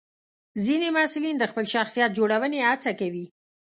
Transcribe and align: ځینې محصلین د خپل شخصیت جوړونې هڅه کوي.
ځینې 0.65 0.87
محصلین 0.95 1.35
د 1.39 1.43
خپل 1.51 1.65
شخصیت 1.73 2.09
جوړونې 2.17 2.59
هڅه 2.69 2.91
کوي. 2.99 3.25